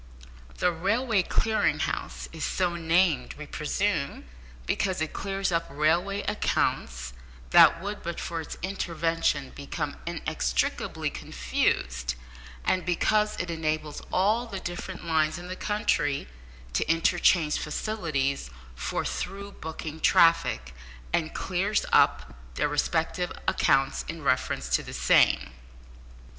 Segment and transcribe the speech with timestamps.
[0.57, 4.25] The Railway Clearing House is so named, we presume,
[4.65, 7.13] because it clears up railway accounts
[7.51, 12.15] that would, but for its intervention, become inextricably confused,
[12.65, 16.27] and because it enables all the different lines in the country
[16.73, 20.73] to interchange facilities for through booking traffic,
[21.13, 25.51] and clears up their respective accounts in reference to the same.